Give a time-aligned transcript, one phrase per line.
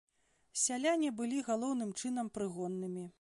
[0.61, 3.09] Сяляне былі галоўным чынам прыгоннымі.